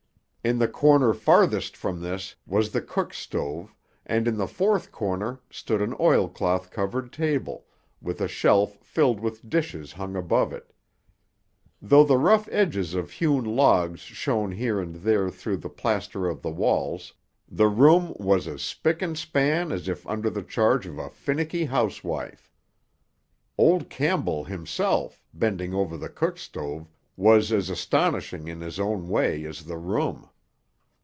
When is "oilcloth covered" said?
5.99-7.13